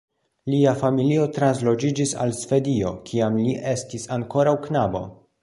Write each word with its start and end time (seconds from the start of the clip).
Lia 0.51 0.71
familio 0.77 1.27
transloĝiĝis 1.35 2.15
al 2.25 2.33
Svedio, 2.39 2.95
kiam 3.11 3.39
li 3.45 3.55
estis 3.75 4.09
ankoraŭ 4.19 4.57
knabo. 4.67 5.05